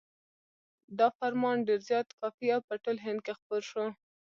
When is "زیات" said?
1.89-2.07